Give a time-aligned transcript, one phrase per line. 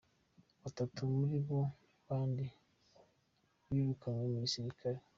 [0.61, 1.61] Batatu muri bo
[2.07, 2.45] kandi
[3.69, 4.99] birukanywe mu gisirikare.